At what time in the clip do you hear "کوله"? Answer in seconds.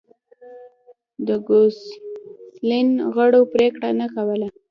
4.15-4.47